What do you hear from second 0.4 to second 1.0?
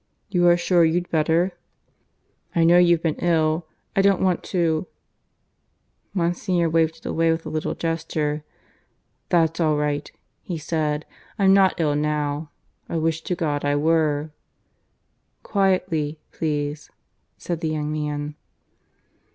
are sure